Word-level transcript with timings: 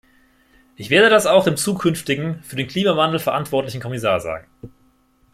Ich 0.77 0.89
werde 0.89 1.11
das 1.11 1.27
auch 1.27 1.43
dem 1.43 1.57
zukünftigen, 1.57 2.41
für 2.41 2.55
den 2.55 2.65
Klimawandel 2.67 3.19
verantwortlichen 3.19 3.79
Kommissar 3.81 4.19
sagen. 4.19 4.47